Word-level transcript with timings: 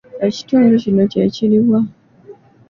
Ekitundu 0.27 0.73
kino 0.83 1.03
kye 1.11 1.23
kiruwa? 1.35 1.79